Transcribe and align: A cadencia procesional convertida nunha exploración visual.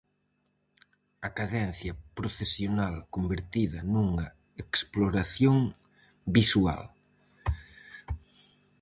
A 1.27 1.29
cadencia 1.39 1.93
procesional 2.17 2.95
convertida 3.15 3.79
nunha 3.93 4.27
exploración 4.63 5.57
visual. 6.37 6.83